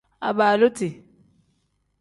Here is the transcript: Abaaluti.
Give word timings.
Abaaluti. 0.27 0.89